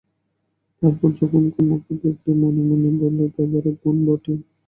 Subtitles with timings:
[0.81, 4.33] তার পর যখন কুমুকে দেখলে, মনে মনে বললে, দাদারই বোন বটে।